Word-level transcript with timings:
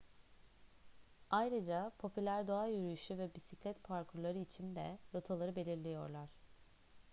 ayrıca 1.29 1.91
popüler 1.97 2.47
doğa 2.47 2.67
yürüyüşü 2.67 3.17
ve 3.17 3.35
bisiklet 3.35 3.83
parkurları 3.83 4.37
için 4.39 4.75
de 4.75 4.97
rotaları 5.13 5.55
belirliyorlar 5.55 6.29